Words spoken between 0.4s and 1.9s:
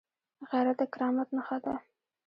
غیرت د کرامت نښه ده